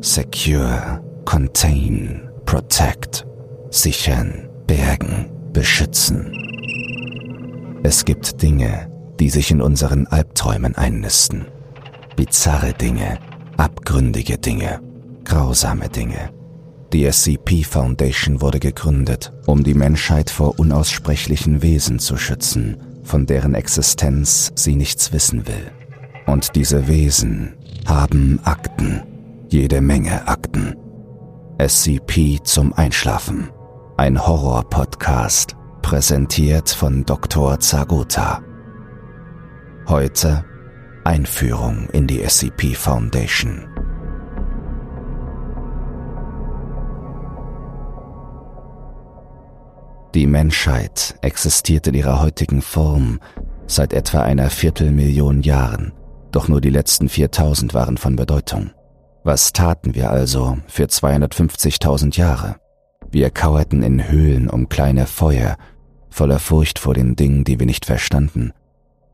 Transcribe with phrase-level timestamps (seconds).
[0.00, 3.26] Secure, Contain, Protect,
[3.70, 6.32] sichern, bergen, beschützen.
[7.82, 8.88] Es gibt Dinge,
[9.18, 11.46] die sich in unseren Albträumen einnisten.
[12.14, 13.18] Bizarre Dinge,
[13.56, 14.80] abgründige Dinge,
[15.24, 16.30] grausame Dinge.
[16.92, 23.56] Die SCP Foundation wurde gegründet, um die Menschheit vor unaussprechlichen Wesen zu schützen, von deren
[23.56, 25.72] Existenz sie nichts wissen will.
[26.26, 27.54] Und diese Wesen
[27.84, 29.02] haben Akten,
[29.48, 30.76] jede Menge Akten.
[31.58, 33.50] SCP zum Einschlafen.
[33.96, 37.58] Ein Horror-Podcast, präsentiert von Dr.
[37.58, 38.42] Zagota.
[39.88, 40.44] Heute
[41.04, 43.66] Einführung in die SCP Foundation.
[50.14, 53.18] Die Menschheit existiert in ihrer heutigen Form
[53.66, 55.92] seit etwa einer Viertelmillion Jahren,
[56.32, 58.70] doch nur die letzten 4000 waren von Bedeutung.
[59.24, 62.56] Was taten wir also für 250.000 Jahre?
[63.10, 65.56] Wir kauerten in Höhlen um kleine Feuer,
[66.10, 68.52] voller Furcht vor den Dingen, die wir nicht verstanden.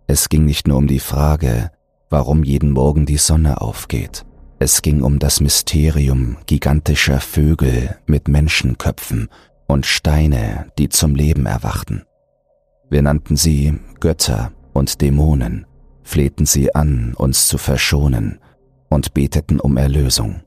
[0.07, 1.71] Es ging nicht nur um die Frage,
[2.11, 4.25] warum jeden Morgen die Sonne aufgeht.
[4.59, 9.29] Es ging um das Mysterium gigantischer Vögel mit Menschenköpfen
[9.67, 12.05] und Steine, die zum Leben erwachten.
[12.91, 15.67] Wir nannten sie Götter und Dämonen,
[16.03, 18.39] flehten sie an, uns zu verschonen
[18.89, 20.43] und beteten um Erlösung.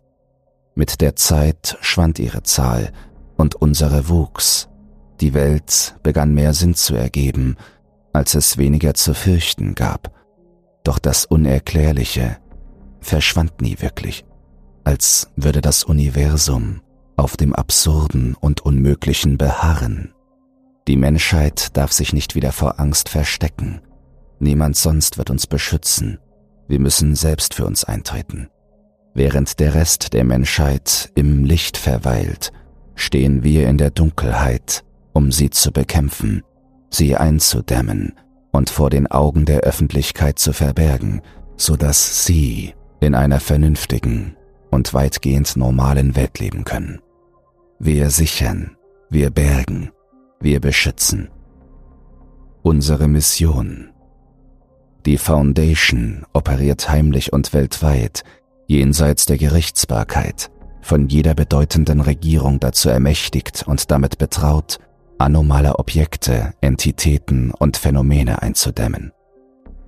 [0.76, 2.92] Mit der Zeit schwand ihre Zahl
[3.36, 4.70] und unsere wuchs.
[5.22, 7.56] Die Welt begann mehr Sinn zu ergeben,
[8.14, 10.12] als es weniger zu fürchten gab.
[10.84, 12.38] Doch das Unerklärliche
[13.02, 14.26] verschwand nie wirklich,
[14.84, 16.82] als würde das Universum
[17.16, 20.14] auf dem Absurden und Unmöglichen beharren.
[20.88, 23.82] Die Menschheit darf sich nicht wieder vor Angst verstecken.
[24.40, 26.20] Niemand sonst wird uns beschützen.
[26.68, 28.50] Wir müssen selbst für uns eintreten.
[29.14, 32.52] Während der Rest der Menschheit im Licht verweilt,
[32.96, 36.44] stehen wir in der Dunkelheit, um sie zu bekämpfen,
[36.90, 38.14] sie einzudämmen
[38.52, 41.22] und vor den Augen der Öffentlichkeit zu verbergen,
[41.56, 44.36] so dass sie in einer vernünftigen
[44.72, 47.00] und weitgehend normalen Welt leben können.
[47.80, 48.76] Wir sichern,
[49.10, 49.92] wir bergen,
[50.40, 51.30] wir beschützen.
[52.64, 53.90] Unsere Mission.
[55.08, 58.26] Die Foundation operiert heimlich und weltweit,
[58.66, 60.52] jenseits der Gerichtsbarkeit,
[60.82, 64.80] von jeder bedeutenden Regierung dazu ermächtigt und damit betraut,
[65.18, 69.14] anomale Objekte, Entitäten und Phänomene einzudämmen.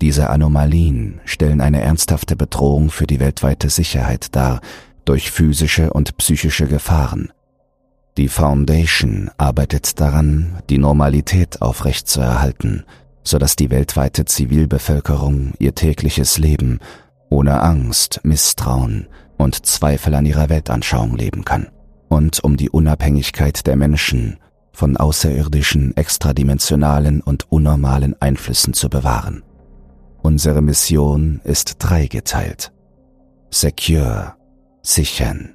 [0.00, 4.62] Diese Anomalien stellen eine ernsthafte Bedrohung für die weltweite Sicherheit dar
[5.04, 7.30] durch physische und psychische Gefahren,
[8.16, 12.84] die Foundation arbeitet daran, die Normalität aufrechtzuerhalten,
[13.30, 16.80] sodass die weltweite Zivilbevölkerung ihr tägliches Leben
[17.30, 19.06] ohne Angst, Misstrauen
[19.38, 21.68] und Zweifel an ihrer Weltanschauung leben kann.
[22.08, 24.38] Und um die Unabhängigkeit der Menschen
[24.72, 29.44] von außerirdischen, extradimensionalen und unnormalen Einflüssen zu bewahren.
[30.22, 32.72] Unsere Mission ist dreigeteilt.
[33.50, 34.34] Secure,
[34.82, 35.54] sichern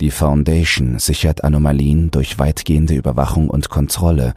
[0.00, 4.32] die Foundation sichert Anomalien durch weitgehende Überwachung und Kontrolle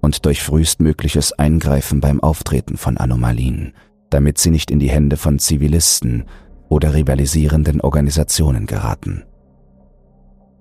[0.00, 3.72] und durch frühestmögliches Eingreifen beim Auftreten von Anomalien,
[4.10, 6.24] damit sie nicht in die Hände von Zivilisten
[6.68, 9.24] oder rivalisierenden Organisationen geraten.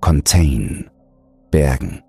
[0.02, 0.90] Contain
[1.52, 2.02] Bergen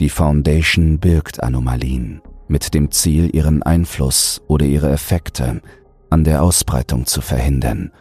[0.00, 5.60] Die Foundation birgt Anomalien mit dem Ziel, ihren Einfluss oder ihre Effekte
[6.10, 7.90] an der Ausbreitung zu verhindern–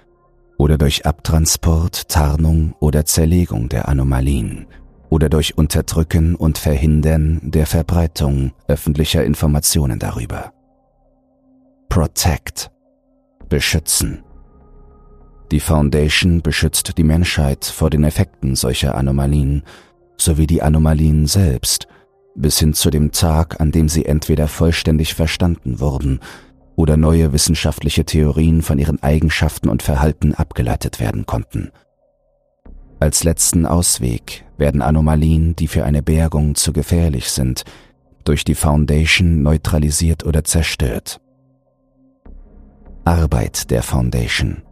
[0.57, 4.68] oder durch Abtransport, Tarnung oder Zerlegung der Anomalien
[5.09, 10.53] oder durch Unterdrücken und Verhindern der Verbreitung öffentlicher Informationen darüber.
[11.89, 12.71] Protect
[13.49, 14.23] Beschützen
[15.51, 19.63] Die Foundation beschützt die Menschheit vor den Effekten solcher Anomalien
[20.17, 21.88] sowie die Anomalien selbst
[22.35, 26.19] bis hin zu dem Tag, an dem sie entweder vollständig verstanden wurden
[26.75, 31.71] oder neue wissenschaftliche Theorien von ihren Eigenschaften und Verhalten abgeleitet werden konnten.
[33.00, 37.63] Als letzten Ausweg werden Anomalien, die für eine Bergung zu gefährlich sind,
[38.24, 41.19] durch die Foundation neutralisiert oder zerstört.
[43.03, 44.63] Arbeit der Foundation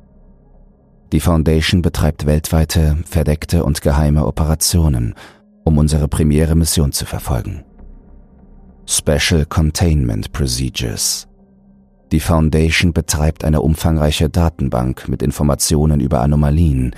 [1.12, 5.14] Die Foundation betreibt weltweite, verdeckte und geheime Operationen,
[5.64, 7.64] um unsere primäre Mission zu verfolgen.
[8.86, 11.28] Special Containment Procedures
[12.14, 16.96] die Foundation betreibt eine umfangreiche Datenbank mit Informationen über Anomalien,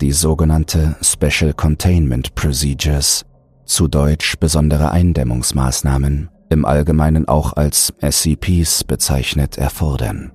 [0.00, 3.24] die sogenannte Special Containment Procedures,
[3.64, 10.32] zu Deutsch besondere Eindämmungsmaßnahmen, im Allgemeinen auch als SCPs bezeichnet, erfordern.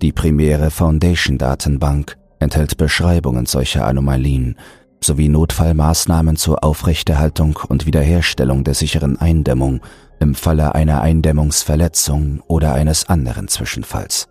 [0.00, 4.56] Die primäre Foundation-Datenbank enthält Beschreibungen solcher Anomalien
[5.02, 9.80] sowie Notfallmaßnahmen zur Aufrechterhaltung und Wiederherstellung der sicheren Eindämmung
[10.20, 14.28] im Falle einer Eindämmungsverletzung oder eines anderen Zwischenfalls.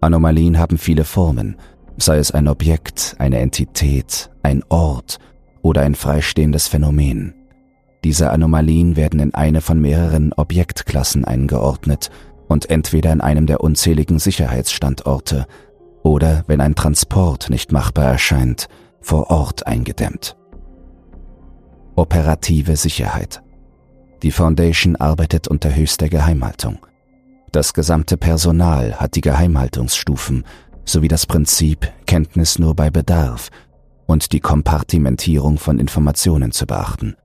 [0.00, 1.56] Anomalien haben viele Formen,
[1.96, 5.18] sei es ein Objekt, eine Entität, ein Ort
[5.62, 7.34] oder ein freistehendes Phänomen.
[8.04, 12.10] Diese Anomalien werden in eine von mehreren Objektklassen eingeordnet
[12.48, 15.46] und entweder in einem der unzähligen Sicherheitsstandorte
[16.02, 18.68] oder, wenn ein Transport nicht machbar erscheint,
[19.00, 20.36] vor Ort eingedämmt.
[21.94, 23.42] Operative Sicherheit.
[24.22, 26.78] Die Foundation arbeitet unter höchster Geheimhaltung.
[27.52, 30.44] Das gesamte Personal hat die Geheimhaltungsstufen
[30.84, 33.50] sowie das Prinzip Kenntnis nur bei Bedarf
[34.06, 37.16] und die Kompartimentierung von Informationen zu beachten.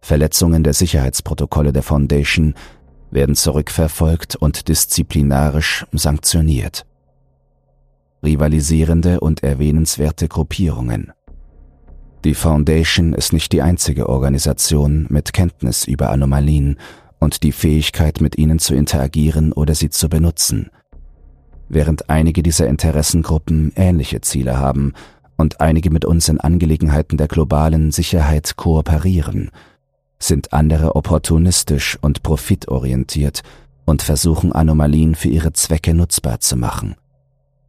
[0.00, 2.54] Verletzungen der Sicherheitsprotokolle der Foundation
[3.10, 6.86] werden zurückverfolgt und disziplinarisch sanktioniert.
[8.24, 11.12] Rivalisierende und erwähnenswerte Gruppierungen.
[12.24, 16.78] Die Foundation ist nicht die einzige Organisation mit Kenntnis über Anomalien
[17.18, 20.70] und die Fähigkeit, mit ihnen zu interagieren oder sie zu benutzen.
[21.72, 24.92] Während einige dieser Interessengruppen ähnliche Ziele haben
[25.38, 29.50] und einige mit uns in Angelegenheiten der globalen Sicherheit kooperieren,
[30.18, 33.40] sind andere opportunistisch und profitorientiert
[33.86, 36.94] und versuchen Anomalien für ihre Zwecke nutzbar zu machen.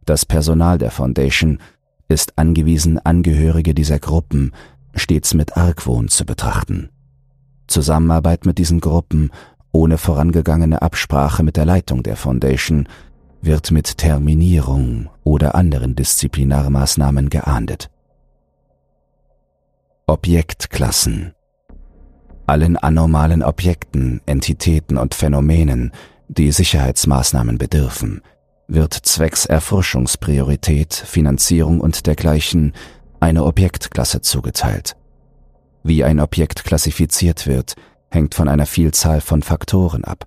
[0.04, 1.58] Das Personal der Foundation
[2.06, 4.52] ist angewiesen, Angehörige dieser Gruppen
[4.94, 6.90] stets mit Argwohn zu betrachten.
[7.68, 9.30] Zusammenarbeit mit diesen Gruppen
[9.72, 12.86] ohne vorangegangene Absprache mit der Leitung der Foundation
[13.44, 17.90] wird mit Terminierung oder anderen Disziplinarmaßnahmen geahndet.
[20.06, 21.34] Objektklassen
[22.46, 25.92] allen anormalen Objekten, Entitäten und Phänomenen,
[26.28, 28.22] die Sicherheitsmaßnahmen bedürfen,
[28.66, 32.72] wird zwecks Erforschungspriorität, Finanzierung und dergleichen
[33.20, 34.96] eine Objektklasse zugeteilt.
[35.82, 37.74] Wie ein Objekt klassifiziert wird,
[38.10, 40.26] hängt von einer Vielzahl von Faktoren ab,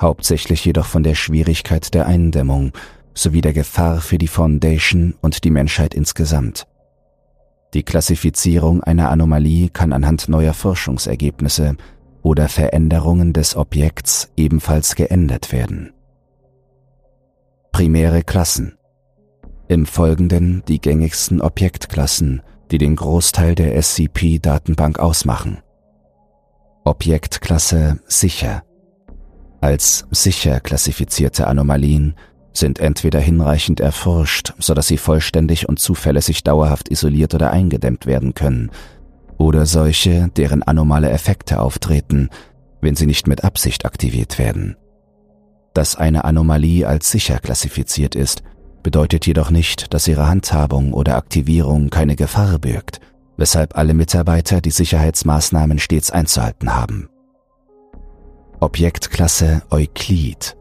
[0.00, 2.72] hauptsächlich jedoch von der Schwierigkeit der Eindämmung
[3.14, 6.66] sowie der Gefahr für die Foundation und die Menschheit insgesamt.
[7.74, 11.76] Die Klassifizierung einer Anomalie kann anhand neuer Forschungsergebnisse
[12.22, 15.92] oder Veränderungen des Objekts ebenfalls geändert werden.
[17.72, 18.78] Primäre Klassen
[19.68, 25.58] Im Folgenden die gängigsten Objektklassen, die den Großteil der SCP-Datenbank ausmachen.
[26.84, 28.62] Objektklasse sicher.
[29.60, 32.14] Als sicher klassifizierte Anomalien
[32.52, 38.70] sind entweder hinreichend erforscht, sodass sie vollständig und zuverlässig dauerhaft isoliert oder eingedämmt werden können,
[39.36, 42.28] oder solche, deren anomale Effekte auftreten,
[42.80, 44.76] wenn sie nicht mit Absicht aktiviert werden.
[45.74, 48.42] Dass eine Anomalie als sicher klassifiziert ist,
[48.82, 53.00] bedeutet jedoch nicht, dass ihre Handhabung oder Aktivierung keine Gefahr birgt,
[53.36, 57.08] weshalb alle Mitarbeiter die Sicherheitsmaßnahmen stets einzuhalten haben.
[58.60, 60.56] Objektklasse Euklid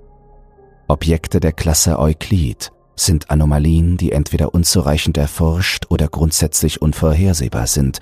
[0.88, 7.98] Objekte der Klasse Euklid sind Anomalien, die entweder unzureichend erforscht oder grundsätzlich unvorhersehbar sind,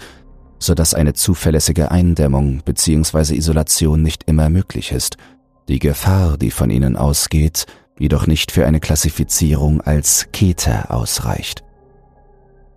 [0.60, 3.36] so dass eine zuverlässige Eindämmung bzw.
[3.36, 5.16] Isolation nicht immer möglich ist,
[5.70, 7.66] die Gefahr, die von ihnen ausgeht,
[7.98, 11.64] jedoch nicht für eine Klassifizierung als Keter ausreicht.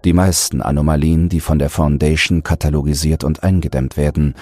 [0.04, 4.34] Die meisten Anomalien, die von der Foundation katalogisiert und eingedämmt werden,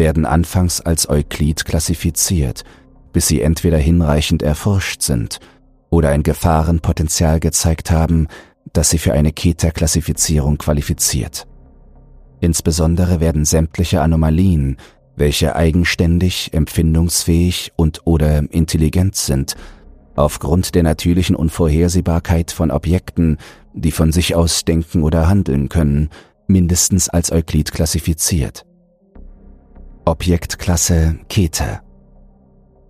[0.00, 2.64] werden anfangs als Euklid klassifiziert–
[3.12, 5.40] bis sie entweder hinreichend erforscht sind
[5.88, 8.28] oder ein Gefahrenpotenzial gezeigt haben,
[8.72, 11.46] das sie für eine Keta-Klassifizierung qualifiziert.
[12.40, 14.76] Insbesondere werden sämtliche Anomalien,
[15.16, 19.56] welche eigenständig, empfindungsfähig und oder intelligent sind,
[20.14, 23.38] aufgrund der natürlichen Unvorhersehbarkeit von Objekten,
[23.74, 26.10] die von sich aus denken oder handeln können,
[26.46, 28.64] mindestens als Euklid klassifiziert.
[30.10, 31.82] Objektklasse Keter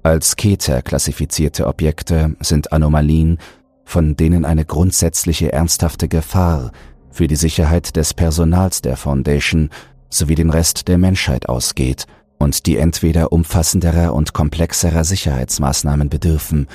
[0.03, 3.37] als Keter klassifizierte Objekte sind Anomalien,
[3.85, 6.73] von denen eine grundsätzliche ernsthafte Gefahr
[7.11, 9.69] für die Sicherheit des Personals der Foundation
[10.09, 12.07] sowie den Rest der Menschheit ausgeht
[12.39, 16.67] und die entweder umfassenderer und komplexerer Sicherheitsmaßnahmen bedürfen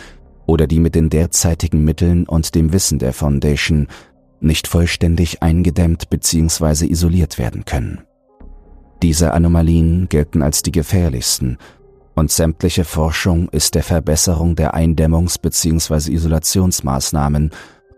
[0.46, 3.88] oder die mit den derzeitigen Mitteln und dem Wissen der Foundation
[4.40, 6.86] nicht vollständig eingedämmt bzw.
[6.86, 8.04] isoliert werden können.
[9.06, 11.60] Diese Anomalien gelten als die gefährlichsten
[12.16, 16.12] und sämtliche Forschung ist der Verbesserung der Eindämmungs- bzw.
[16.12, 17.52] Isolationsmaßnahmen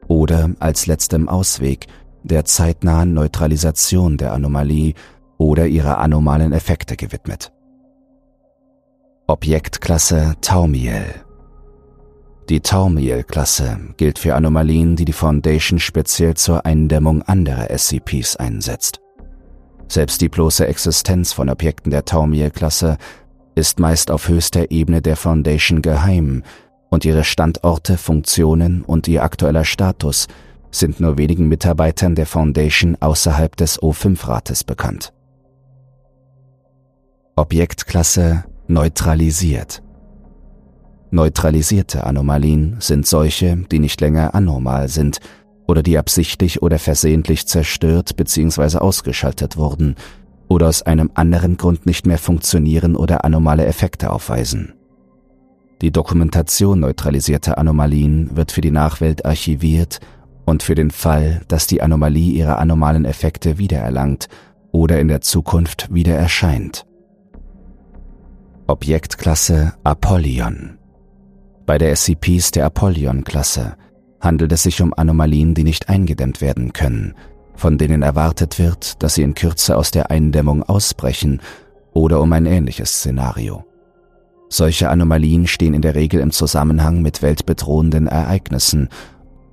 [0.09, 1.87] oder als letztem Ausweg
[2.23, 4.95] der zeitnahen Neutralisation der Anomalie
[5.37, 7.53] oder ihrer anomalen Effekte gewidmet.
[9.27, 11.05] Objektklasse Taumiel
[12.49, 18.99] Die Taumiel-Klasse gilt für Anomalien, die die Foundation speziell zur Eindämmung anderer SCPs einsetzt.
[19.87, 22.97] Selbst die bloße Existenz von Objekten der Taumiel-Klasse
[23.55, 26.43] ist meist auf höchster Ebene der Foundation geheim
[26.89, 30.27] und ihre Standorte, Funktionen und ihr aktueller Status
[30.71, 35.13] sind nur wenigen Mitarbeitern der Foundation außerhalb des O5-Rates bekannt.
[37.35, 39.81] Objektklasse neutralisiert.
[41.09, 45.19] Neutralisierte Anomalien sind solche, die nicht länger anormal sind
[45.67, 48.77] oder die absichtlich oder versehentlich zerstört bzw.
[48.77, 49.95] ausgeschaltet wurden
[50.47, 54.73] oder aus einem anderen Grund nicht mehr funktionieren oder anomale Effekte aufweisen.
[55.81, 59.99] Die Dokumentation neutralisierter Anomalien wird für die Nachwelt archiviert
[60.45, 64.27] und für den Fall, dass die Anomalie ihre anomalen Effekte wiedererlangt
[64.71, 66.85] oder in der Zukunft wieder erscheint.
[68.65, 70.77] Objektklasse Apollyon
[71.65, 73.75] Bei der SCPs der Apollyon-Klasse
[74.19, 77.15] handelt es sich um Anomalien, die nicht eingedämmt werden können,
[77.55, 81.41] von denen erwartet wird, dass sie in Kürze aus der Eindämmung ausbrechen
[81.93, 83.63] oder um ein ähnliches Szenario.
[84.49, 88.89] Solche Anomalien stehen in der Regel im Zusammenhang mit weltbedrohenden Ereignissen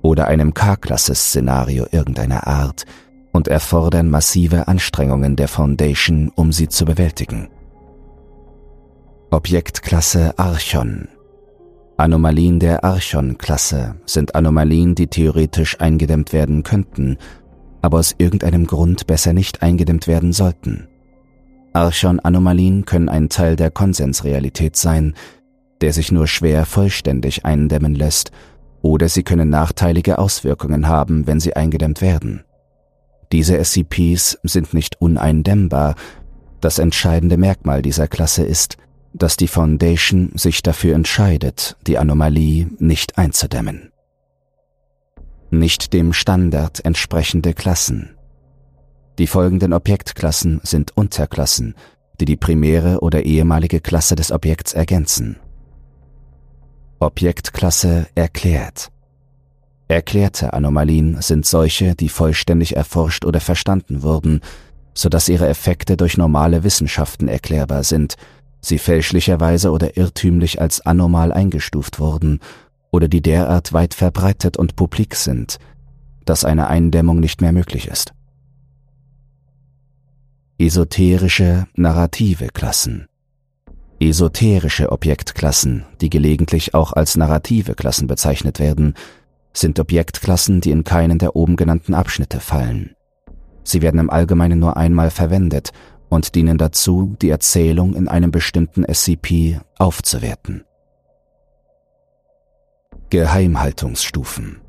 [0.01, 2.85] oder einem K-Klasse-Szenario irgendeiner Art
[3.31, 7.49] und erfordern massive Anstrengungen der Foundation, um sie zu bewältigen.
[9.31, 11.09] Objektklasse Archon
[11.97, 17.17] Anomalien der Archon-Klasse sind Anomalien, die theoretisch eingedämmt werden könnten,
[17.81, 20.89] aber aus irgendeinem Grund besser nicht eingedämmt werden sollten.
[21.71, 25.13] Archon-Anomalien können ein Teil der Konsensrealität sein,
[25.79, 28.31] der sich nur schwer vollständig eindämmen lässt,
[28.81, 32.43] oder sie können nachteilige Auswirkungen haben, wenn sie eingedämmt werden.
[33.31, 35.95] Diese SCPs sind nicht uneindämmbar.
[36.59, 38.77] Das entscheidende Merkmal dieser Klasse ist,
[39.17, 43.91] dass die Foundation sich dafür entscheidet, die Anomalie nicht einzudämmen
[45.59, 48.11] nicht dem Standard entsprechende Klassen.
[49.17, 51.75] Die folgenden Objektklassen sind Unterklassen,
[52.19, 55.37] die die primäre oder ehemalige Klasse des Objekts ergänzen.
[56.99, 58.89] Objektklasse erklärt.
[59.87, 64.41] Erklärte Anomalien sind solche, die vollständig erforscht oder verstanden wurden,
[64.93, 68.15] so dass ihre Effekte durch normale Wissenschaften erklärbar sind,
[68.67, 72.39] sie fälschlicherweise oder irrtümlich als anormal eingestuft wurden
[72.91, 75.57] oder die derart weit verbreitet und publik sind,
[76.25, 78.13] dass eine Eindämmung nicht mehr möglich ist.
[80.57, 83.07] Esoterische narrative Klassen
[83.99, 88.93] Esoterische Objektklassen, die gelegentlich auch als narrative Klassen bezeichnet werden,
[89.53, 92.95] sind Objektklassen, die in keinen der oben genannten Abschnitte fallen.
[93.63, 95.71] Sie werden im Allgemeinen nur einmal verwendet
[96.15, 100.63] und dienen dazu, die Erzählung in einem bestimmten SCP aufzuwerten.
[103.09, 104.61] Geheimhaltungsstufen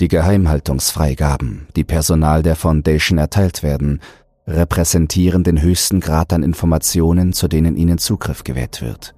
[0.00, 4.00] Die Geheimhaltungsfreigaben, die Personal der Foundation erteilt werden,
[4.46, 9.14] repräsentieren den höchsten Grad an Informationen, zu denen ihnen Zugriff gewährt wird.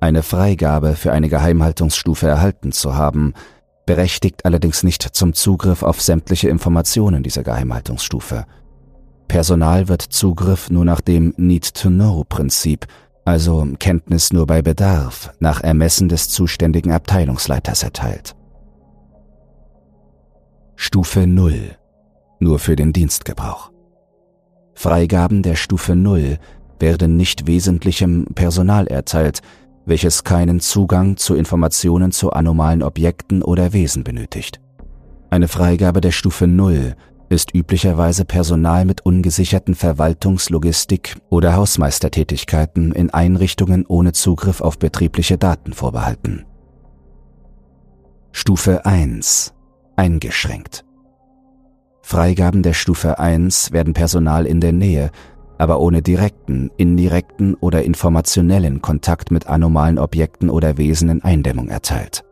[0.00, 3.34] Eine Freigabe für eine Geheimhaltungsstufe erhalten zu haben,
[3.86, 8.46] berechtigt allerdings nicht zum Zugriff auf sämtliche Informationen dieser Geheimhaltungsstufe.
[9.32, 12.86] Personal wird Zugriff nur nach dem Need-to-Know-Prinzip
[13.24, 18.36] also Kenntnis nur bei Bedarf, nach Ermessen des zuständigen Abteilungsleiters erteilt.
[20.76, 21.76] Stufe 0
[22.40, 23.70] nur für den Dienstgebrauch.
[24.74, 26.36] Freigaben der Stufe 0
[26.78, 29.40] werden nicht wesentlichem Personal erteilt,
[29.86, 34.60] welches keinen Zugang zu Informationen zu anomalen Objekten oder Wesen benötigt.
[35.30, 36.96] Eine Freigabe der Stufe 0
[37.32, 45.38] ist üblicherweise Personal mit ungesicherten Verwaltungs-, Logistik- oder Hausmeistertätigkeiten in Einrichtungen ohne Zugriff auf betriebliche
[45.38, 46.44] Daten vorbehalten.
[48.30, 49.54] Stufe 1
[49.96, 50.84] eingeschränkt.
[52.02, 55.10] Freigaben der Stufe 1 werden Personal in der Nähe,
[55.58, 62.24] aber ohne direkten, indirekten oder informationellen Kontakt mit anomalen Objekten oder Wesen in Eindämmung erteilt.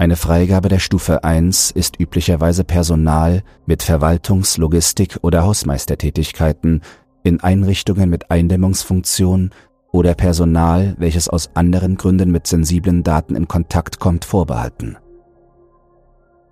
[0.00, 6.82] Eine Freigabe der Stufe 1 ist üblicherweise Personal mit Verwaltungs-, Logistik- oder Hausmeistertätigkeiten
[7.24, 9.50] in Einrichtungen mit Eindämmungsfunktion
[9.90, 14.96] oder Personal, welches aus anderen Gründen mit sensiblen Daten in Kontakt kommt, vorbehalten.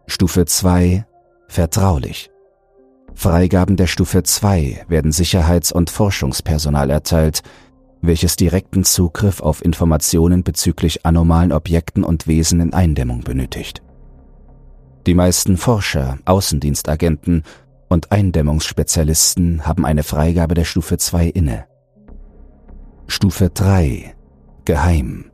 [0.08, 1.06] Stufe 2
[1.46, 2.30] Vertraulich.
[3.14, 7.42] Freigaben der Stufe 2 werden Sicherheits- und Forschungspersonal erteilt,
[8.06, 13.82] welches direkten Zugriff auf Informationen bezüglich anomalen Objekten und Wesen in Eindämmung benötigt.
[15.06, 17.44] Die meisten Forscher, Außendienstagenten
[17.88, 21.66] und Eindämmungsspezialisten haben eine Freigabe der Stufe 2 inne.
[23.06, 24.14] Stufe 3
[24.64, 25.30] Geheim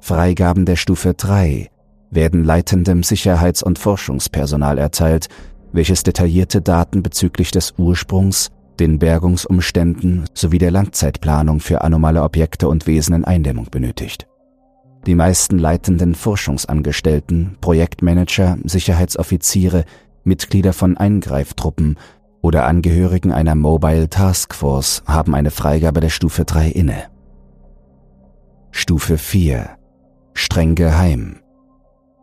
[0.00, 1.70] Freigaben der Stufe 3
[2.10, 5.28] werden leitendem Sicherheits- und Forschungspersonal erteilt,
[5.72, 12.86] welches detaillierte Daten bezüglich des Ursprungs, den Bergungsumständen sowie der Langzeitplanung für anomale Objekte und
[12.86, 14.26] Wesen in Eindämmung benötigt.
[15.06, 19.84] Die meisten leitenden Forschungsangestellten, Projektmanager, Sicherheitsoffiziere,
[20.24, 21.96] Mitglieder von Eingreiftruppen
[22.42, 27.04] oder Angehörigen einer Mobile Task Force haben eine Freigabe der Stufe 3 inne.
[28.72, 29.70] Stufe 4
[30.34, 31.36] Streng geheim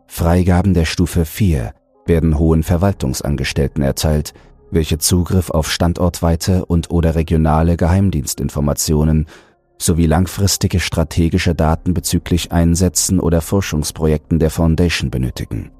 [0.06, 1.72] Freigaben der Stufe 4
[2.06, 4.34] werden hohen Verwaltungsangestellten erteilt,
[4.74, 9.26] welche Zugriff auf standortweite und oder regionale Geheimdienstinformationen
[9.78, 15.70] sowie langfristige strategische Daten bezüglich Einsätzen oder Forschungsprojekten der Foundation benötigen.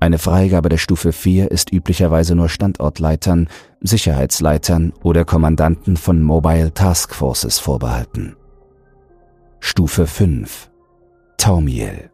[0.00, 3.48] Eine Freigabe der Stufe 4 ist üblicherweise nur Standortleitern,
[3.80, 8.34] Sicherheitsleitern oder Kommandanten von Mobile Task Forces vorbehalten.
[9.60, 10.70] Stufe 5
[11.38, 12.11] Taumiel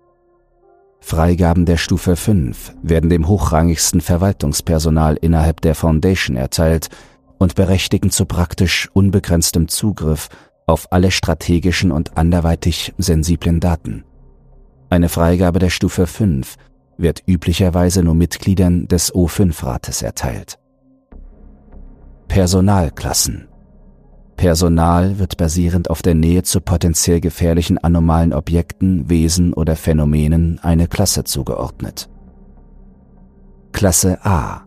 [1.00, 6.88] Freigaben der Stufe 5 werden dem hochrangigsten Verwaltungspersonal innerhalb der Foundation erteilt
[7.38, 10.28] und berechtigen zu praktisch unbegrenztem Zugriff
[10.66, 14.04] auf alle strategischen und anderweitig sensiblen Daten.
[14.90, 16.56] Eine Freigabe der Stufe 5
[16.98, 20.58] wird üblicherweise nur Mitgliedern des O5-Rates erteilt.
[22.26, 23.48] Personalklassen
[24.38, 30.86] Personal wird basierend auf der Nähe zu potenziell gefährlichen anomalen Objekten, Wesen oder Phänomenen eine
[30.86, 32.08] Klasse zugeordnet.
[33.72, 34.64] Klasse A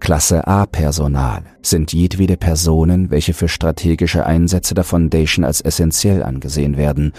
[0.00, 6.78] Klasse A Personal sind jedwede Personen, welche für strategische Einsätze der Foundation als essentiell angesehen
[6.78, 7.12] werden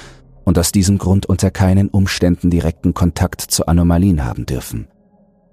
[0.43, 4.87] und aus diesem Grund unter keinen Umständen direkten Kontakt zu Anomalien haben dürfen.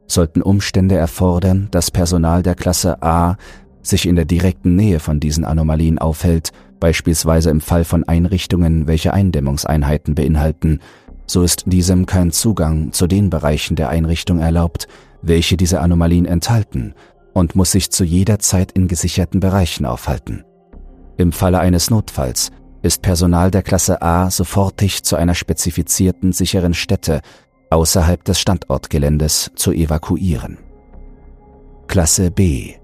[0.07, 3.37] Sollten Umstände erfordern, dass Personal der Klasse A
[3.87, 6.51] sich in der direkten Nähe von diesen Anomalien aufhält,
[6.81, 10.81] beispielsweise im Fall von Einrichtungen, welche Eindämmungseinheiten beinhalten,
[11.27, 14.89] so ist diesem kein Zugang zu den Bereichen der Einrichtung erlaubt,
[15.23, 16.95] welche diese Anomalien enthalten
[17.33, 20.45] und muss sich zu jeder Zeit in gesicherten Bereichen aufhalten.
[21.17, 22.51] Im Falle eines Notfalls
[22.83, 27.23] ist Personal der Klasse A sofortig zu einer spezifizierten sicheren Stätte
[27.71, 30.59] außerhalb des Standortgeländes zu evakuieren.
[31.87, 32.75] Klasse B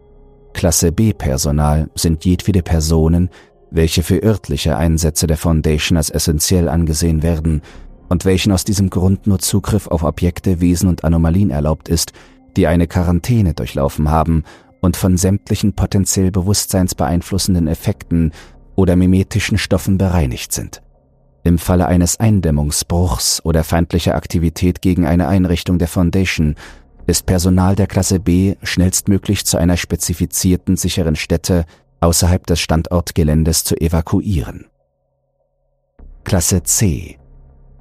[0.52, 3.30] Klasse B-Personal sind jedwede Personen,
[3.70, 7.62] welche für örtliche Einsätze der Foundation als essentiell angesehen werden
[8.08, 12.12] und welchen aus diesem Grund nur Zugriff auf Objekte, Wesen und Anomalien erlaubt ist,
[12.56, 14.44] die eine Quarantäne durchlaufen haben
[14.80, 18.32] und von sämtlichen potenziell bewusstseinsbeeinflussenden Effekten
[18.74, 20.82] oder mimetischen Stoffen bereinigt sind.
[21.44, 26.56] Im Falle eines Eindämmungsbruchs oder feindlicher Aktivität gegen eine Einrichtung der Foundation
[27.11, 31.64] ist Personal der Klasse B schnellstmöglich zu einer spezifizierten sicheren Stätte
[32.01, 34.66] außerhalb des Standortgeländes zu evakuieren.
[36.25, 37.18] Klasse C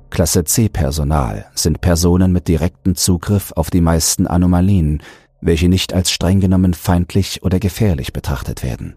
[0.09, 5.03] Klasse C Personal sind Personen mit direktem Zugriff auf die meisten Anomalien,
[5.41, 8.95] welche nicht als streng genommen feindlich oder gefährlich betrachtet werden.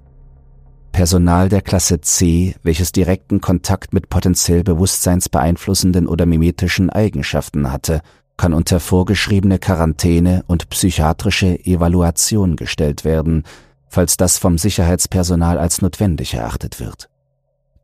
[0.92, 8.00] Personal der Klasse C, welches direkten Kontakt mit potenziell bewusstseinsbeeinflussenden oder mimetischen Eigenschaften hatte,
[8.42, 13.44] kann unter vorgeschriebene Quarantäne und psychiatrische Evaluation gestellt werden,
[13.86, 17.08] falls das vom Sicherheitspersonal als notwendig erachtet wird.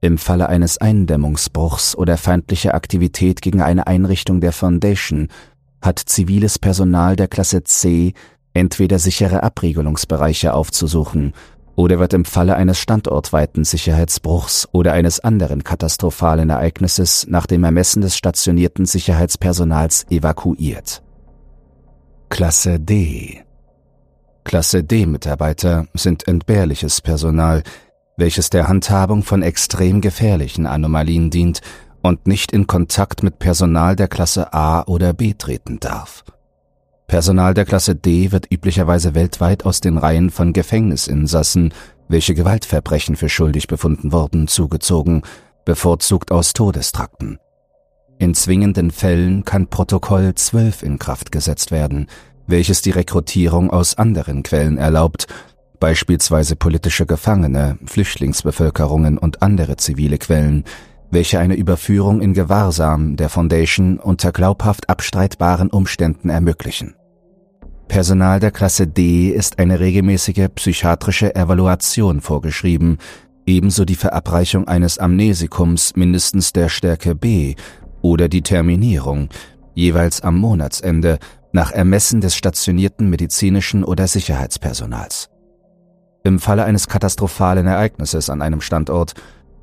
[0.01, 5.29] Im Falle eines Eindämmungsbruchs oder feindlicher Aktivität gegen eine Einrichtung der Foundation
[5.81, 8.13] hat ziviles Personal der Klasse C
[8.53, 11.35] entweder sichere Abriegelungsbereiche aufzusuchen
[11.79, 18.03] oder wird im Falle eines standortweiten Sicherheitsbruchs oder eines anderen katastrophalen Ereignisses nach dem Ermessen
[18.03, 21.05] des stationierten Sicherheitspersonals evakuiert.
[22.31, 23.45] Klasse D
[24.43, 27.63] Klasse D-Mitarbeiter sind entbehrliches Personal,
[28.17, 31.61] welches der Handhabung von extrem gefährlichen Anomalien dient
[32.03, 36.25] und nicht in Kontakt mit Personal der Klasse A oder B treten darf.
[37.09, 41.73] Personal der Klasse D wird üblicherweise weltweit aus den Reihen von Gefängnisinsassen,
[42.07, 45.23] welche Gewaltverbrechen für schuldig befunden wurden, zugezogen,
[45.65, 47.39] bevorzugt aus Todestrakten.
[48.19, 52.09] In zwingenden Fällen kann Protokoll 12 in Kraft gesetzt werden,
[52.47, 55.29] welches die Rekrutierung aus anderen Quellen erlaubt,
[55.81, 60.65] beispielsweise politische Gefangene, Flüchtlingsbevölkerungen und andere zivile Quellen,
[61.11, 66.98] welche eine Überführung in Gewahrsam der Foundation unter glaubhaft abstreitbaren Umständen ermöglichen.
[67.89, 72.99] Personal der Klasse D ist eine regelmäßige psychiatrische Evaluation vorgeschrieben,
[73.47, 77.55] ebenso die Verabreichung eines Amnesikums mindestens der Stärke B
[78.03, 79.31] oder die Terminierung,
[79.75, 81.19] jeweils am Monatsende,
[81.53, 85.31] nach Ermessen des stationierten medizinischen oder Sicherheitspersonals.
[86.25, 89.15] Im Falle eines katastrophalen Ereignisses an einem Standort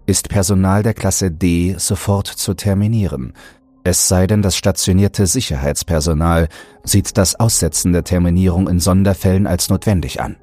[0.08, 3.34] ist Personal der Klasse D sofort zu terminieren,
[3.86, 6.48] es sei denn, das stationierte Sicherheitspersonal
[6.84, 10.38] sieht das Aussetzen der Terminierung in Sonderfällen als notwendig an.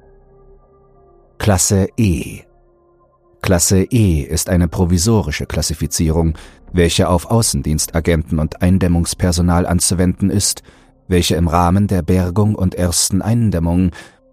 [1.39, 2.43] Klasse E
[3.41, 6.37] Klasse E ist eine provisorische Klassifizierung,
[6.71, 10.63] welche auf Außendienstagenten und Eindämmungspersonal anzuwenden ist,
[11.09, 13.91] welche im Rahmen der Bergung und ersten Eindämmung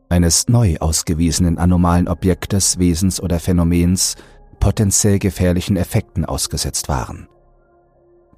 [0.09, 4.15] eines neu ausgewiesenen anomalen Objektes, Wesens oder Phänomens
[4.61, 7.27] potenziell gefährlichen Effekten ausgesetzt waren.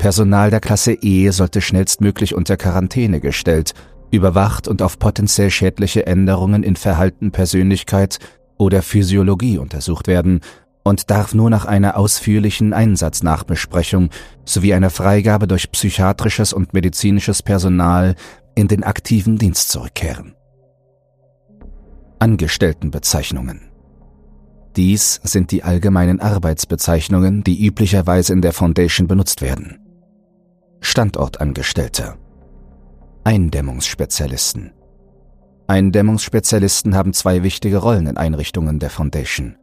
[0.03, 3.73] Personal der Klasse E sollte schnellstmöglich unter Quarantäne gestellt,
[4.11, 8.19] überwacht und auf potenziell schädliche Änderungen in Verhalten, Persönlichkeit
[8.59, 10.41] oder Physiologie untersucht werden
[10.83, 14.11] und darf nur nach einer ausführlichen Einsatznachbesprechung
[14.45, 18.17] sowie einer Freigabe durch psychiatrisches und medizinisches Personal
[18.57, 20.35] in den aktiven Dienst zurückkehren.
[22.19, 23.71] Angestelltenbezeichnungen
[24.75, 29.82] Dies sind die allgemeinen Arbeitsbezeichnungen, die üblicherweise in der Foundation benutzt werden.
[30.85, 32.17] Standortangestellte
[33.23, 34.73] Eindämmungsspezialisten
[35.69, 39.55] Eindämmungsspezialisten haben zwei wichtige Rollen in Einrichtungen der Foundation.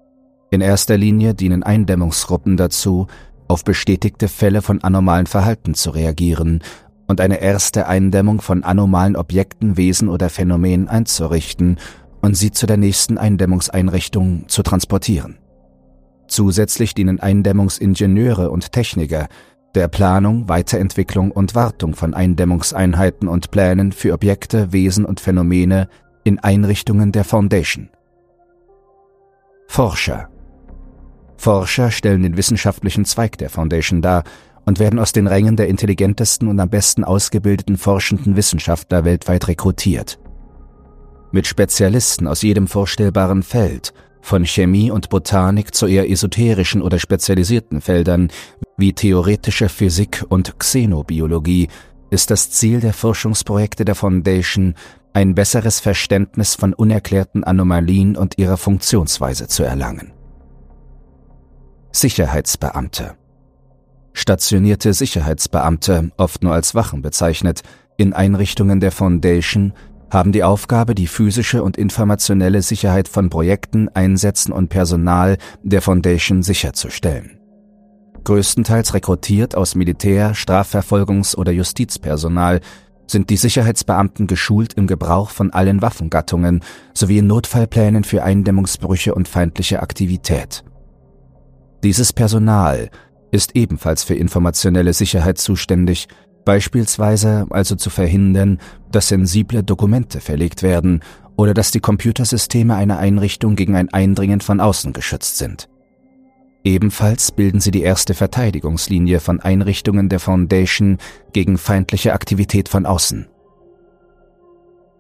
[0.49, 3.07] In erster Linie dienen Eindämmungsgruppen dazu,
[3.49, 6.63] auf bestätigte Fälle von anomalen Verhalten zu reagieren
[7.07, 11.79] und eine erste Eindämmung von anomalen Objekten, Wesen oder Phänomenen einzurichten
[12.21, 15.37] und sie zu der nächsten Eindämmungseinrichtung zu transportieren.
[16.29, 19.27] Zusätzlich dienen Eindämmungsingenieure und Techniker
[19.75, 25.89] der Planung, Weiterentwicklung und Wartung von Eindämmungseinheiten und Plänen für Objekte, Wesen und Phänomene
[26.23, 27.89] in Einrichtungen der Foundation.
[29.67, 30.29] Forscher
[31.37, 34.23] Forscher stellen den wissenschaftlichen Zweig der Foundation dar
[34.65, 40.19] und werden aus den Rängen der intelligentesten und am besten ausgebildeten forschenden Wissenschaftler weltweit rekrutiert.
[41.31, 47.81] Mit Spezialisten aus jedem vorstellbaren Feld, von Chemie und Botanik zu eher esoterischen oder spezialisierten
[47.81, 48.29] Feldern
[48.77, 51.69] wie theoretische Physik und Xenobiologie,
[52.09, 54.75] ist das Ziel der Forschungsprojekte der Foundation,
[55.13, 60.11] ein besseres Verständnis von unerklärten Anomalien und ihrer Funktionsweise zu erlangen.
[61.91, 63.15] Sicherheitsbeamte.
[64.13, 67.61] Stationierte Sicherheitsbeamte, oft nur als Wachen bezeichnet,
[67.97, 69.73] in Einrichtungen der Foundation
[70.11, 76.43] haben die Aufgabe, die physische und informationelle Sicherheit von Projekten, Einsätzen und Personal der Foundation
[76.43, 77.39] sicherzustellen.
[78.23, 82.59] Größtenteils rekrutiert aus Militär, Strafverfolgungs- oder Justizpersonal
[83.07, 86.61] sind die Sicherheitsbeamten geschult im Gebrauch von allen Waffengattungen
[86.93, 90.63] sowie in Notfallplänen für Eindämmungsbrüche und feindliche Aktivität.
[91.83, 92.89] Dieses Personal
[93.31, 96.07] ist ebenfalls für informationelle Sicherheit zuständig,
[96.45, 98.59] beispielsweise also zu verhindern,
[98.91, 101.01] dass sensible Dokumente verlegt werden
[101.35, 105.69] oder dass die Computersysteme einer Einrichtung gegen ein Eindringen von außen geschützt sind.
[106.63, 110.97] Ebenfalls bilden sie die erste Verteidigungslinie von Einrichtungen der Foundation
[111.31, 113.27] gegen feindliche Aktivität von außen.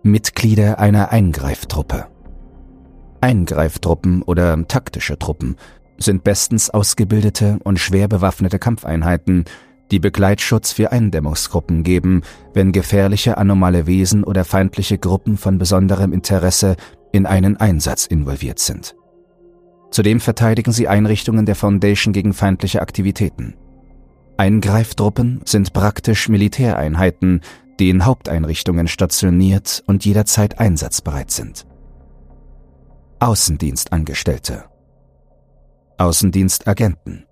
[0.03, 2.07] Mitglieder einer Eingreiftruppe
[3.21, 5.57] Eingreiftruppen oder taktische Truppen
[5.97, 9.45] sind bestens ausgebildete und schwer bewaffnete Kampfeinheiten,
[9.91, 12.21] die Begleitschutz für Eindämmungsgruppen geben,
[12.53, 16.75] wenn gefährliche anomale Wesen oder feindliche Gruppen von besonderem Interesse
[17.11, 18.95] in einen Einsatz involviert sind.
[19.91, 23.55] Zudem verteidigen sie Einrichtungen der Foundation gegen feindliche Aktivitäten.
[24.37, 27.41] Eingreiftruppen sind praktisch Militäreinheiten,
[27.79, 31.65] die in Haupteinrichtungen stationiert und jederzeit einsatzbereit sind.
[33.19, 34.65] Außendienstangestellte
[35.97, 37.25] Außendienstagenten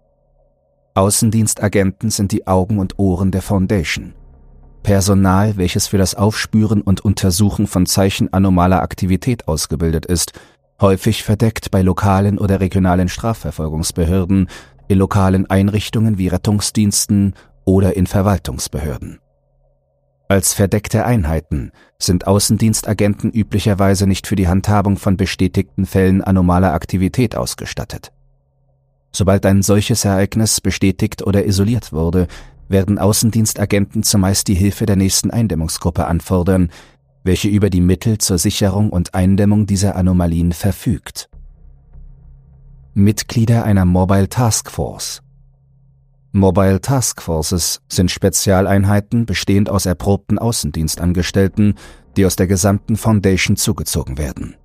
[0.97, 4.15] Außendienstagenten sind die Augen und Ohren der Foundation.
[4.81, 10.31] Personal, welches für das Aufspüren und Untersuchen von Zeichen anomaler Aktivität ausgebildet ist,
[10.81, 14.49] häufig verdeckt bei lokalen oder regionalen Strafverfolgungsbehörden,
[14.87, 19.19] in lokalen Einrichtungen wie Rettungsdiensten oder in Verwaltungsbehörden.
[20.29, 27.35] Als verdeckte Einheiten sind Außendienstagenten üblicherweise nicht für die Handhabung von bestätigten Fällen anomaler Aktivität
[27.35, 28.11] ausgestattet.
[29.11, 32.27] Sobald ein solches Ereignis bestätigt oder isoliert wurde,
[32.69, 36.69] werden Außendienstagenten zumeist die Hilfe der nächsten Eindämmungsgruppe anfordern,
[37.23, 41.29] welche über die Mittel zur Sicherung und Eindämmung dieser Anomalien verfügt.
[42.93, 45.21] Mitglieder einer Mobile Task Force
[46.31, 51.75] Mobile Task Forces sind Spezialeinheiten bestehend aus erprobten Außendienstangestellten,
[52.15, 54.55] die aus der gesamten Foundation zugezogen werden.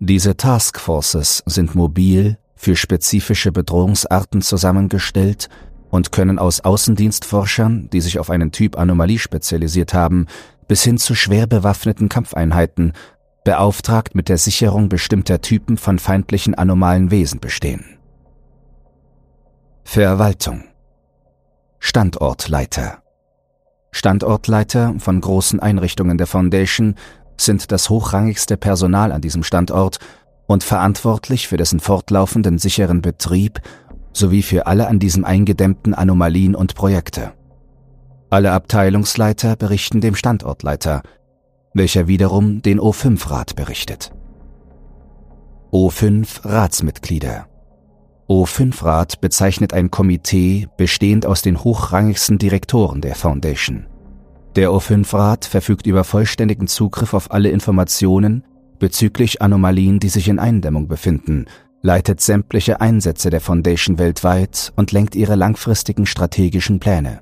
[0.00, 5.48] Diese Task Forces sind mobil, für spezifische Bedrohungsarten zusammengestellt
[5.90, 10.26] und können aus Außendienstforschern, die sich auf einen Typ Anomalie spezialisiert haben,
[10.66, 12.92] bis hin zu schwer bewaffneten Kampfeinheiten,
[13.44, 17.84] beauftragt mit der Sicherung bestimmter Typen von feindlichen anomalen Wesen bestehen.
[19.84, 20.64] Verwaltung
[21.78, 23.02] Standortleiter
[23.92, 26.96] Standortleiter von großen Einrichtungen der Foundation
[27.36, 29.98] sind das hochrangigste Personal an diesem Standort
[30.46, 33.60] und verantwortlich für dessen fortlaufenden sicheren Betrieb
[34.12, 37.32] sowie für alle an diesem eingedämmten Anomalien und Projekte.
[38.30, 41.02] Alle Abteilungsleiter berichten dem Standortleiter,
[41.72, 44.12] welcher wiederum den O5-Rat berichtet.
[45.72, 47.46] O5 Ratsmitglieder
[48.28, 53.86] O5-Rat bezeichnet ein Komitee bestehend aus den hochrangigsten Direktoren der Foundation.
[54.56, 58.44] Der O5-Rat verfügt über vollständigen Zugriff auf alle Informationen
[58.84, 61.46] bezüglich Anomalien, die sich in Eindämmung befinden,
[61.80, 67.20] leitet sämtliche Einsätze der Foundation weltweit und lenkt ihre langfristigen strategischen Pläne.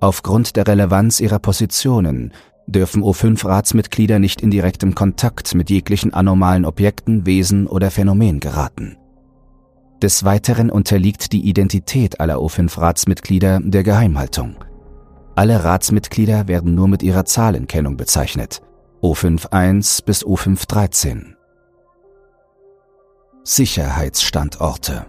[0.00, 2.32] Aufgrund der Relevanz ihrer Positionen
[2.66, 8.96] dürfen O5-Ratsmitglieder nicht in direktem Kontakt mit jeglichen anomalen Objekten, Wesen oder Phänomen geraten.
[10.00, 14.54] Des Weiteren unterliegt die Identität aller O5-Ratsmitglieder der Geheimhaltung.
[15.34, 18.62] Alle Ratsmitglieder werden nur mit ihrer Zahlenkennung bezeichnet,
[19.02, 21.34] O51 bis O513.
[23.44, 25.06] Sicherheitsstandorte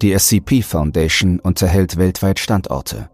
[0.00, 3.10] Die SCP Foundation unterhält weltweit Standorte.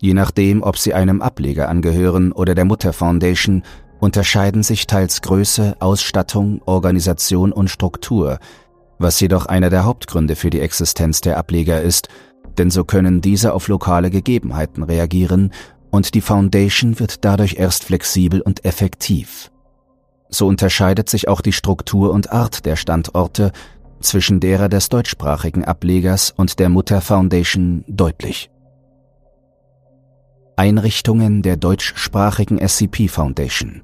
[0.00, 3.62] Je nachdem, ob sie einem Ableger angehören oder der Mutter Foundation,
[4.00, 8.40] unterscheiden sich teils Größe, Ausstattung, Organisation und Struktur,
[8.98, 12.08] was jedoch einer der Hauptgründe für die Existenz der Ableger ist,
[12.58, 15.52] denn so können diese auf lokale Gegebenheiten reagieren
[15.90, 19.50] und die Foundation wird dadurch erst flexibel und effektiv.
[20.28, 23.52] So unterscheidet sich auch die Struktur und Art der Standorte
[24.00, 28.50] zwischen derer des deutschsprachigen Ablegers und der Mutter Foundation deutlich.
[30.56, 33.82] Einrichtungen der deutschsprachigen SCP Foundation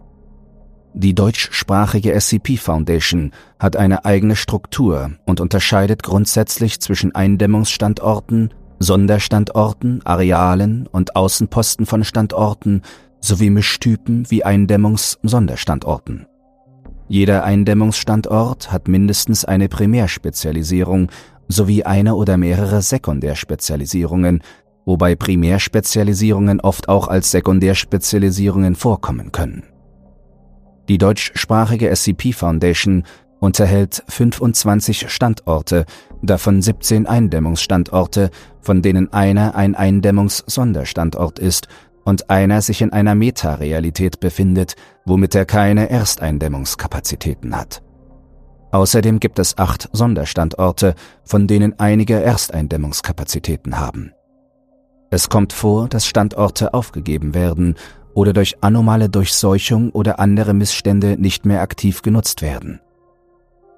[0.96, 10.86] die deutschsprachige SCP Foundation hat eine eigene Struktur und unterscheidet grundsätzlich zwischen Eindämmungsstandorten, Sonderstandorten, Arealen
[10.86, 12.82] und Außenposten von Standorten
[13.20, 16.26] sowie Mischtypen wie Eindämmungs-Sonderstandorten.
[17.08, 21.10] Jeder Eindämmungsstandort hat mindestens eine Primärspezialisierung
[21.48, 24.42] sowie eine oder mehrere Sekundärspezialisierungen,
[24.84, 29.64] wobei Primärspezialisierungen oft auch als Sekundärspezialisierungen vorkommen können.
[30.88, 33.04] Die deutschsprachige SCP Foundation
[33.44, 35.84] unterhält 25 Standorte,
[36.22, 38.30] davon 17 Eindämmungsstandorte,
[38.60, 41.68] von denen einer ein Eindämmungs-Sonderstandort ist
[42.04, 47.82] und einer sich in einer Metarealität befindet, womit er keine Ersteindämmungskapazitäten hat.
[48.72, 54.12] Außerdem gibt es acht Sonderstandorte, von denen einige Ersteindämmungskapazitäten haben.
[55.10, 57.76] Es kommt vor, dass Standorte aufgegeben werden
[58.14, 62.80] oder durch anomale Durchseuchung oder andere Missstände nicht mehr aktiv genutzt werden.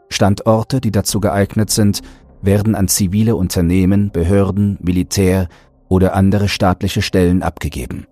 [0.09, 2.03] Standorte, die dazu geeignet sind,
[2.43, 5.49] werden an zivile Unternehmen, Behörden, Militär
[5.89, 8.07] oder andere staatliche Stellen abgegeben.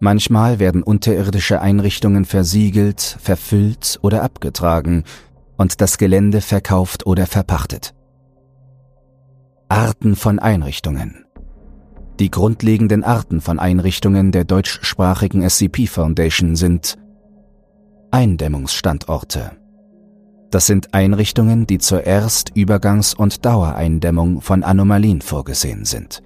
[0.00, 5.04] Manchmal werden unterirdische Einrichtungen versiegelt, verfüllt oder abgetragen
[5.56, 7.94] und das Gelände verkauft oder verpachtet.
[9.68, 11.24] Arten von Einrichtungen
[12.18, 16.98] die grundlegenden Arten von Einrichtungen der deutschsprachigen SCP Foundation sind
[18.10, 19.52] Eindämmungsstandorte.
[20.50, 26.22] Das sind Einrichtungen, die zur Erst-, Übergangs- und Dauereindämmung von Anomalien vorgesehen sind.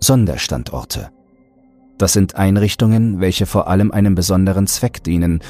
[0.00, 1.10] Sonderstandorte.
[1.96, 5.40] Das sind Einrichtungen, welche vor allem einem besonderen Zweck dienen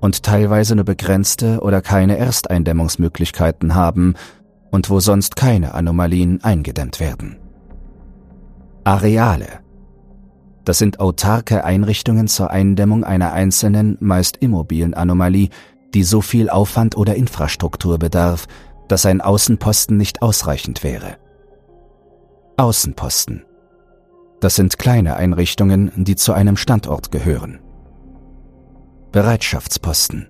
[0.00, 4.14] und teilweise nur begrenzte oder keine Ersteindämmungsmöglichkeiten haben
[4.70, 7.36] und wo sonst keine Anomalien eingedämmt werden.
[8.84, 9.60] Areale.
[10.64, 15.48] Das sind autarke Einrichtungen zur Eindämmung einer einzelnen, meist immobilen Anomalie,
[15.94, 18.46] die so viel Aufwand oder Infrastruktur bedarf,
[18.88, 21.16] dass ein Außenposten nicht ausreichend wäre.
[22.56, 23.44] Außenposten.
[24.40, 27.60] Das sind kleine Einrichtungen, die zu einem Standort gehören.
[29.12, 30.28] Bereitschaftsposten.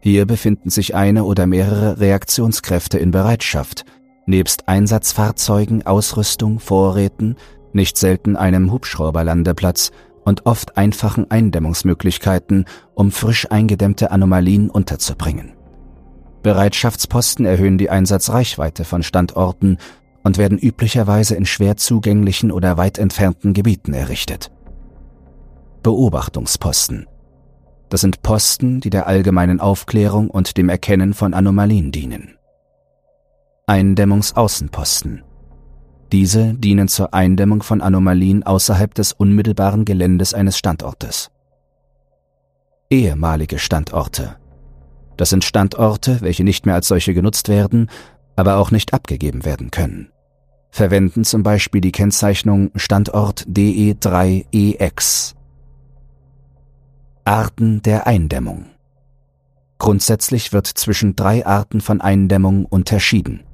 [0.00, 3.84] Hier befinden sich eine oder mehrere Reaktionskräfte in Bereitschaft,
[4.26, 7.36] nebst Einsatzfahrzeugen, Ausrüstung, Vorräten,
[7.72, 9.90] nicht selten einem Hubschrauberlandeplatz
[10.28, 15.54] und oft einfachen Eindämmungsmöglichkeiten, um frisch eingedämmte Anomalien unterzubringen.
[16.42, 19.78] Bereitschaftsposten erhöhen die Einsatzreichweite von Standorten
[20.22, 24.50] und werden üblicherweise in schwer zugänglichen oder weit entfernten Gebieten errichtet.
[25.82, 27.06] Beobachtungsposten.
[27.88, 32.36] Das sind Posten, die der allgemeinen Aufklärung und dem Erkennen von Anomalien dienen.
[33.66, 35.22] Eindämmungsaußenposten.
[36.12, 41.30] Diese dienen zur Eindämmung von Anomalien außerhalb des unmittelbaren Geländes eines Standortes.
[42.90, 44.36] Ehemalige Standorte.
[45.18, 47.90] Das sind Standorte, welche nicht mehr als solche genutzt werden,
[48.36, 50.10] aber auch nicht abgegeben werden können.
[50.70, 55.34] verwenden zum Beispiel die Kennzeichnung Standort DE3EX.
[57.24, 58.66] Arten der Eindämmung
[59.78, 63.44] Grundsätzlich wird zwischen drei Arten von Eindämmung unterschieden.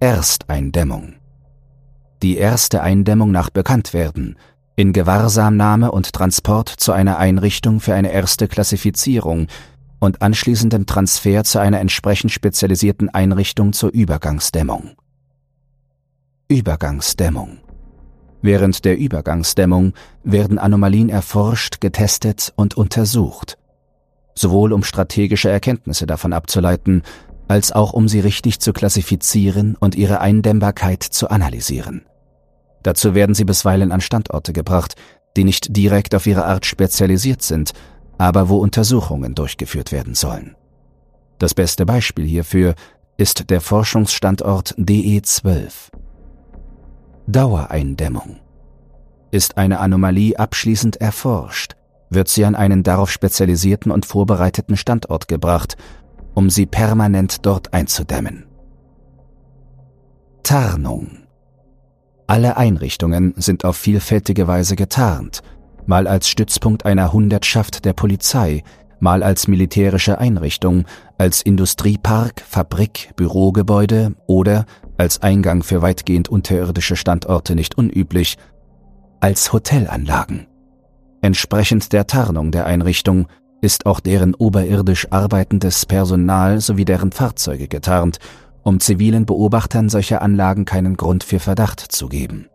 [0.00, 1.14] Ersteindämmung
[2.22, 4.36] Die erste Eindämmung nach Bekanntwerden,
[4.74, 9.48] in Gewahrsamnahme und Transport zu einer Einrichtung für eine erste Klassifizierung
[9.98, 14.92] und anschließendem Transfer zu einer entsprechend spezialisierten Einrichtung zur Übergangsdämmung.
[16.48, 17.58] Übergangsdämmung
[18.42, 23.58] Während der Übergangsdämmung werden Anomalien erforscht, getestet und untersucht,
[24.34, 27.02] sowohl um strategische Erkenntnisse davon abzuleiten,
[27.48, 32.06] als auch um sie richtig zu klassifizieren und ihre Eindämmbarkeit zu analysieren.
[32.82, 34.94] Dazu werden sie bisweilen an Standorte gebracht,
[35.36, 37.72] die nicht direkt auf ihre Art spezialisiert sind,
[38.18, 40.56] aber wo Untersuchungen durchgeführt werden sollen.
[41.38, 42.74] Das beste Beispiel hierfür
[43.16, 45.90] ist der Forschungsstandort DE12.
[47.26, 48.38] Dauereindämmung.
[49.30, 51.74] Ist eine Anomalie abschließend erforscht,
[52.08, 55.76] wird sie an einen darauf spezialisierten und vorbereiteten Standort gebracht,
[56.36, 58.44] um sie permanent dort einzudämmen.
[60.42, 61.22] Tarnung.
[62.26, 65.42] Alle Einrichtungen sind auf vielfältige Weise getarnt,
[65.86, 68.62] mal als Stützpunkt einer Hundertschaft der Polizei,
[69.00, 70.84] mal als militärische Einrichtung,
[71.16, 74.66] als Industriepark, Fabrik, Bürogebäude oder
[74.98, 78.36] als Eingang für weitgehend unterirdische Standorte nicht unüblich,
[79.20, 80.46] als Hotelanlagen.
[81.22, 83.26] Entsprechend der Tarnung der Einrichtung
[83.60, 88.18] ist auch deren oberirdisch arbeitendes Personal sowie deren Fahrzeuge getarnt,
[88.62, 92.48] um zivilen Beobachtern solcher Anlagen keinen Grund für Verdacht zu geben.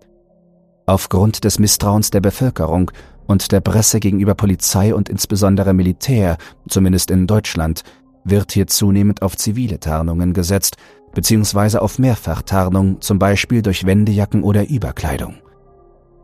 [0.85, 2.91] Aufgrund des Misstrauens der Bevölkerung
[3.27, 6.37] und der Presse gegenüber Polizei und insbesondere Militär,
[6.67, 7.83] zumindest in Deutschland,
[8.23, 10.77] wird hier zunehmend auf zivile Tarnungen gesetzt,
[11.13, 15.35] beziehungsweise auf Mehrfachtarnung, zum Beispiel durch Wendejacken oder Überkleidung.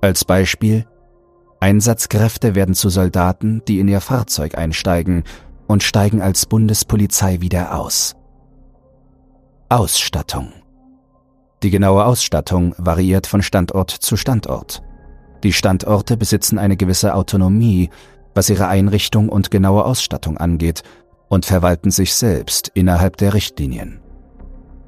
[0.02, 0.86] Als Beispiel
[1.60, 5.24] Einsatzkräfte werden zu Soldaten, die in ihr Fahrzeug einsteigen
[5.68, 8.16] und steigen als Bundespolizei wieder aus.
[9.70, 10.52] Ausstattung
[11.64, 14.82] Die genaue Ausstattung variiert von Standort zu Standort.
[15.44, 17.90] Die Standorte besitzen eine gewisse Autonomie,
[18.34, 20.84] was ihre Einrichtung und genaue Ausstattung angeht,
[21.28, 24.00] und verwalten sich selbst innerhalb der Richtlinien.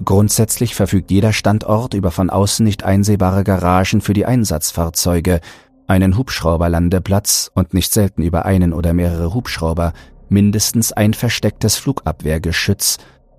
[0.05, 5.41] Grundsätzlich verfügt jeder Standort über von außen nicht einsehbare Garagen für die Einsatzfahrzeuge,
[5.89, 9.93] einen Hubschrauberlandeplatz und nicht selten über einen oder mehrere Hubschrauber,
[10.29, 12.97] mindestens ein verstecktes Flugabwehrgeschütz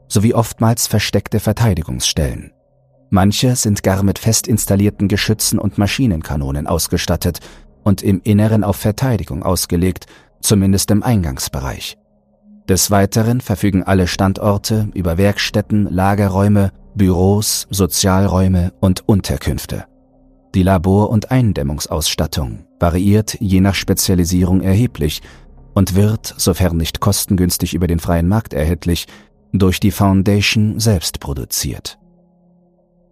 [0.09, 2.53] sowie oftmals versteckte Verteidigungsstellen.
[3.11, 7.39] Manche sind gar mit fest installierten Geschützen und Maschinenkanonen ausgestattet
[7.85, 10.07] und im Inneren auf Verteidigung ausgelegt,
[10.41, 11.97] zumindest im Eingangsbereich.
[12.69, 19.90] Des Weiteren verfügen alle Standorte über Werkstätten, Lagerräume, Büros, Sozialräume und Unterkünfte.
[20.55, 25.23] Die Labor- und Eindämmungsausstattung variiert je nach Spezialisierung erheblich
[25.75, 29.07] und wird, sofern nicht kostengünstig über den freien Markt erhältlich,
[29.53, 31.99] durch die Foundation selbst produziert.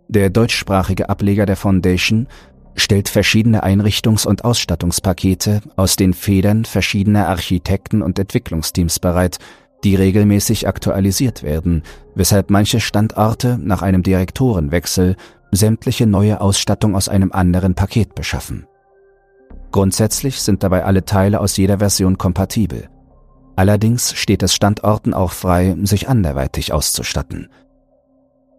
[0.09, 2.29] Der deutschsprachige Ableger der Foundation
[2.75, 9.39] stellt verschiedene Einrichtungs- und Ausstattungspakete aus den Federn verschiedener Architekten und Entwicklungsteams bereit,
[9.85, 11.83] die regelmäßig aktualisiert werden,
[12.15, 15.17] weshalb manche Standorte nach einem Direktorenwechsel
[15.51, 18.67] sämtliche neue Ausstattung aus einem anderen Paket beschaffen.
[19.71, 22.89] Grundsätzlich sind dabei alle Teile aus jeder Version kompatibel.
[23.57, 27.49] Allerdings steht es Standorten auch frei, sich anderweitig auszustatten.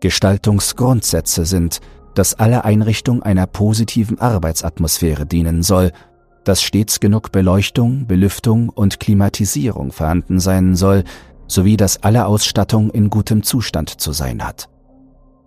[0.01, 1.79] Gestaltungsgrundsätze sind,
[2.15, 5.91] dass alle Einrichtung einer positiven Arbeitsatmosphäre dienen soll,
[6.43, 11.03] dass stets genug Beleuchtung, Belüftung und Klimatisierung vorhanden sein soll,
[11.47, 14.69] sowie dass alle Ausstattung in gutem Zustand zu sein hat.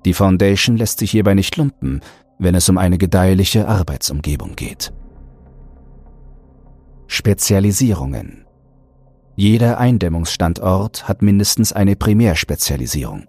[0.05, 2.01] Die Foundation lässt sich hierbei nicht lumpen,
[2.39, 4.93] wenn es um eine gedeihliche Arbeitsumgebung geht.
[7.07, 8.45] Spezialisierungen
[9.37, 13.27] Jeder Eindämmungsstandort hat mindestens eine Primärspezialisierung.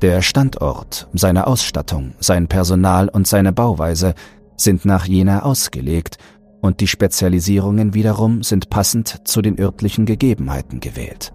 [0.00, 4.14] Der Standort, seine Ausstattung, sein Personal und seine Bauweise
[4.56, 6.18] sind nach jener ausgelegt
[6.60, 11.32] und die Spezialisierungen wiederum sind passend zu den örtlichen Gegebenheiten gewählt.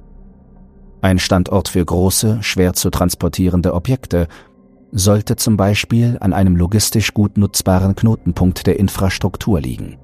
[1.01, 4.27] Ein Standort für große, schwer zu transportierende Objekte
[4.97, 9.97] sollte zum Beispiel an einem logistisch gut nutzbaren Knotenpunkt der Infrastruktur liegen.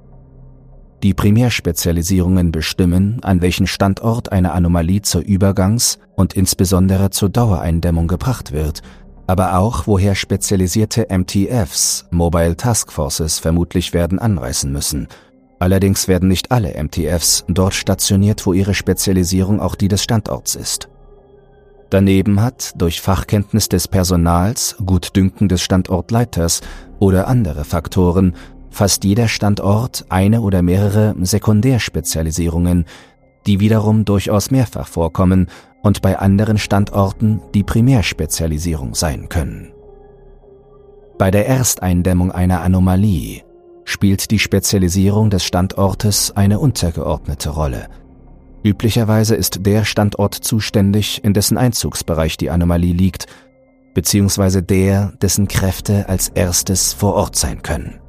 [1.01, 8.53] Die Primärspezialisierungen bestimmen, an welchen Standort eine Anomalie zur Übergangs- und insbesondere zur Dauereindämmung gebracht
[8.53, 8.81] wird,
[9.27, 15.07] aber auch woher spezialisierte MTFs, Mobile Task Forces, vermutlich werden anreißen müssen.
[15.59, 20.89] Allerdings werden nicht alle MTFs dort stationiert, wo ihre Spezialisierung auch die des Standorts ist.
[21.93, 26.61] Daneben hat durch Fachkenntnis des Personals, Gutdünken des Standortleiters
[26.97, 28.33] oder andere Faktoren
[28.71, 32.85] fast jeder Standort eine oder mehrere Sekundärspezialisierungen,
[33.45, 35.51] die wiederum durchaus mehrfach vorkommen
[35.83, 39.71] und bei anderen Standorten die Primärspezialisierung sein können.
[41.19, 43.43] Bei der Ersteindämmung einer Anomalie
[43.83, 47.87] spielt die Spezialisierung des Standortes eine untergeordnete Rolle.
[48.64, 53.28] Üblicherweise ist der Standort zuständig, in dessen Einzugsbereich die Anomalie liegt,
[53.93, 57.99] beziehungsweise der, dessen Kräfte als erstes vor Ort sein können.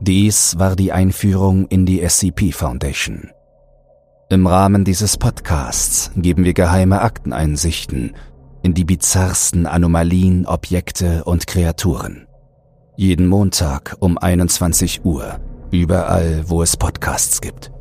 [0.00, 3.30] Dies war die Einführung in die SCP Foundation.
[4.30, 8.14] Im Rahmen dieses Podcasts geben wir geheime Akteneinsichten
[8.62, 12.26] in die bizarrsten Anomalien, Objekte und Kreaturen.
[12.96, 15.38] Jeden Montag um 21 Uhr,
[15.70, 17.73] überall, wo es Podcasts gibt.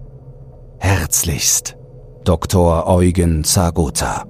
[0.85, 1.77] Herzlichst,
[2.25, 2.87] Dr.
[2.87, 4.25] Eugen Zagota.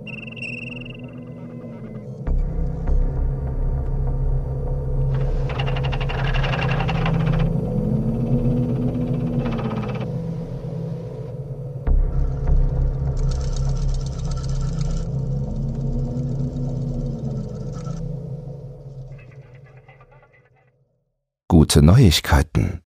[21.48, 22.84] Gute Neuigkeiten.